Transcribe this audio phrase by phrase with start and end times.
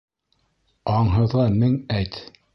[0.95, 2.21] Аңһыҙға мең әйт.